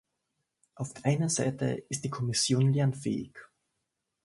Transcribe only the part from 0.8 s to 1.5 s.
der einen